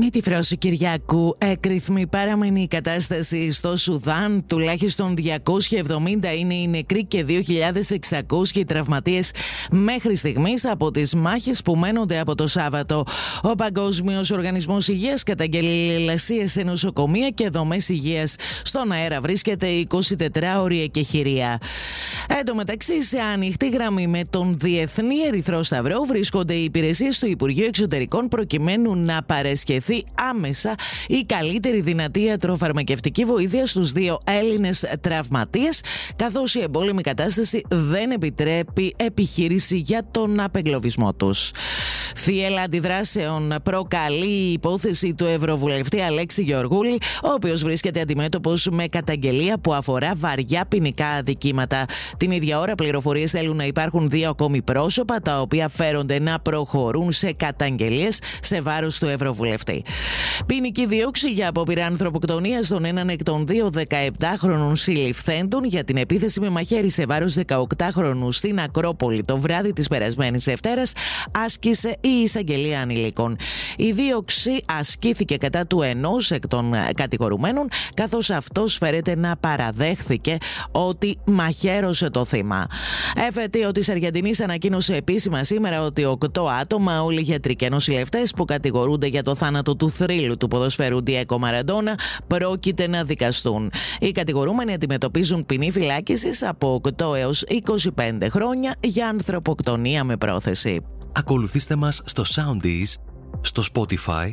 Με 0.00 0.10
τη 0.10 0.22
φρόση 0.22 0.56
Κυριακού 0.56 1.36
έκρηθμη 1.38 2.06
παραμένει 2.06 2.62
η 2.62 2.68
κατάσταση 2.68 3.52
στο 3.52 3.76
Σουδάν. 3.76 4.44
Τουλάχιστον 4.46 5.14
270 5.16 5.22
είναι 6.38 6.54
οι 6.54 6.68
νεκροί 6.68 7.04
και 7.04 7.24
2.600 7.28 8.54
οι 8.54 8.64
τραυματίες 8.64 9.30
μέχρι 9.70 10.16
στιγμής 10.16 10.64
από 10.64 10.90
τις 10.90 11.14
μάχες 11.14 11.62
που 11.62 11.76
μένονται 11.76 12.18
από 12.18 12.34
το 12.34 12.46
Σάββατο. 12.46 13.04
Ο 13.42 13.54
Παγκόσμιος 13.54 14.30
Οργανισμός 14.30 14.88
Υγείας 14.88 15.22
καταγγέλει 15.22 16.04
λασίες 16.04 16.52
σε 16.52 16.62
νοσοκομεία 16.62 17.28
και 17.28 17.48
δομές 17.48 17.88
υγείας. 17.88 18.34
Στον 18.62 18.92
αέρα 18.92 19.20
βρίσκεται 19.20 19.66
24 19.66 20.60
ώρια 20.60 20.82
εκεχηρία. 20.82 21.58
Εν 22.38 22.44
τω 22.44 22.54
μεταξύ, 22.54 23.02
σε 23.02 23.18
ανοιχτή 23.20 23.68
γραμμή 23.68 24.06
με 24.06 24.24
τον 24.30 24.56
Διεθνή 24.58 25.16
Ερυθρό 25.26 25.62
Σταυρό 25.62 26.02
βρίσκονται 26.02 26.54
οι 26.54 26.64
υπηρεσίες 26.64 27.18
του 27.18 27.26
Υπουργείου 27.26 27.66
Εξωτερικών 27.66 28.28
προκειμένου 28.28 28.96
να 28.96 29.22
παρεσχεθεί 29.22 29.87
άμεσα 30.14 30.74
η 31.08 31.24
καλύτερη 31.26 31.80
δυνατή 31.80 32.20
ιατροφαρμακευτική 32.22 33.24
βοήθεια 33.24 33.66
στους 33.66 33.92
δύο 33.92 34.18
Έλληνες 34.24 34.84
τραυματίες, 35.00 35.80
καθώς 36.16 36.54
η 36.54 36.60
εμπόλεμη 36.60 37.02
κατάσταση 37.02 37.62
δεν 37.68 38.10
επιτρέπει 38.10 38.94
επιχείρηση 38.96 39.76
για 39.76 40.02
τον 40.10 40.40
απεγκλωβισμό 40.40 41.14
τους. 41.14 41.50
Θύελα 42.16 42.62
αντιδράσεων 42.62 43.54
προκαλεί 43.62 44.26
η 44.26 44.52
υπόθεση 44.52 45.14
του 45.14 45.24
Ευρωβουλευτή 45.24 46.00
Αλέξη 46.00 46.42
Γεωργούλη, 46.42 46.98
ο 47.22 47.32
οποίος 47.32 47.62
βρίσκεται 47.62 48.00
αντιμέτωπος 48.00 48.68
με 48.70 48.86
καταγγελία 48.86 49.58
που 49.58 49.74
αφορά 49.74 50.12
βαριά 50.16 50.66
ποινικά 50.68 51.06
αδικήματα. 51.06 51.84
Την 52.16 52.30
ίδια 52.30 52.58
ώρα, 52.58 52.74
πληροφορίες 52.74 53.30
θέλουν 53.30 53.56
να 53.56 53.64
υπάρχουν 53.64 54.08
δύο 54.08 54.28
ακόμη 54.28 54.62
πρόσωπα 54.62 55.20
τα 55.20 55.40
οποία 55.40 55.68
φέρονται 55.68 56.18
να 56.18 56.40
προχωρούν 56.40 57.12
σε 57.12 57.32
καταγγελίες 57.32 58.20
σε 58.40 58.60
βάρος 58.60 58.98
του 58.98 59.06
Ευρωβουλευτή. 59.06 59.67
Ποινική 60.46 60.86
δίωξη 60.86 61.30
για 61.30 61.48
απόπειρα 61.48 61.86
ανθρωποκτονίας 61.86 62.66
στον 62.66 62.84
έναν 62.84 63.08
εκ 63.08 63.22
των 63.22 63.46
δύο 63.46 63.70
17χρονων 63.88 64.72
συλληφθέντων 64.72 65.64
για 65.64 65.84
την 65.84 65.96
επίθεση 65.96 66.40
με 66.40 66.48
μαχαίρι 66.48 66.90
σε 66.90 67.04
βάρος 67.06 67.36
18χρονου 67.46 68.28
στην 68.30 68.60
Ακρόπολη 68.60 69.22
το 69.24 69.38
βράδυ 69.38 69.72
της 69.72 69.88
περασμένης 69.88 70.44
Δευτέρας 70.44 70.92
άσκησε 71.44 71.96
η 72.00 72.08
εισαγγελία 72.08 72.80
ανηλίκων. 72.80 73.36
Η 73.76 73.92
δίωξη 73.92 74.60
ασκήθηκε 74.78 75.36
κατά 75.36 75.66
του 75.66 75.82
ενός 75.82 76.30
εκ 76.30 76.48
των 76.48 76.74
κατηγορουμένων, 76.94 77.68
καθώς 77.94 78.30
αυτός 78.30 78.76
φέρεται 78.76 79.16
να 79.16 79.36
παραδέχθηκε 79.36 80.36
ότι 80.72 81.18
μαχαίρωσε 81.24 82.10
το 82.10 82.24
θύμα. 82.24 82.66
Εφετείο 83.28 83.72
τη 83.72 83.92
Αργεντινής 83.92 84.40
ανακοίνωσε 84.40 84.94
επίσημα 84.94 85.44
σήμερα 85.44 85.82
ότι 85.82 86.04
οκτώ 86.04 86.48
άτομα, 86.60 87.02
όλοι 87.02 87.20
γιατροί 87.20 87.56
και 87.56 87.68
νοσηλευτέ 87.68 88.22
που 88.36 88.44
κατηγορούνται 88.44 89.06
για 89.06 89.22
το 89.22 89.34
θάνατο 89.58 89.76
του 89.76 89.90
θρύλου 89.90 90.36
του 90.36 90.48
ποδοσφαίρου 90.48 91.02
Ντιέκο 91.02 91.38
Μαραντόνα, 91.38 91.98
πρόκειται 92.26 92.86
να 92.86 93.04
δικαστούν. 93.04 93.70
Οι 93.98 94.12
κατηγορούμενοι 94.12 94.72
αντιμετωπίζουν 94.72 95.46
ποινή 95.46 95.70
φυλάκισης 95.70 96.42
από 96.42 96.80
8 96.98 97.16
έως 97.16 97.44
25 97.96 98.26
χρόνια 98.30 98.74
για 98.80 99.08
ανθρωποκτονία 99.08 100.04
με 100.04 100.16
πρόθεση. 100.16 100.80
Ακολουθήστε 101.12 101.76
μας 101.76 102.02
στο 102.04 102.24
Soundees, 102.26 102.94
στο 103.40 103.62
Spotify, 103.74 104.32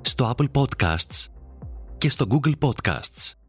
στο 0.00 0.34
Apple 0.36 0.62
Podcasts 0.62 1.26
και 1.98 2.10
στο 2.10 2.26
Google 2.30 2.68
Podcasts. 2.68 3.45